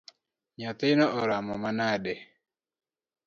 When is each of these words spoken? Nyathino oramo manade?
Nyathino 0.57 1.05
oramo 1.21 1.53
manade? 1.63 2.13